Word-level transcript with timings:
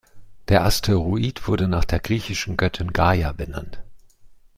Der 0.47 0.63
Asteroid 0.63 1.47
wurde 1.47 1.67
nach 1.67 1.85
der 1.85 1.99
griechischen 1.99 2.57
Göttin 2.57 2.91
Gaia 2.91 3.33
benannt. 3.33 3.83